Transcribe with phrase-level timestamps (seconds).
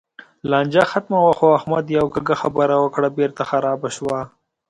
[0.49, 4.19] لانجه ختمه وه؛ خو احمد یوه کږه خبره وکړه، بېرته خرابه شوه.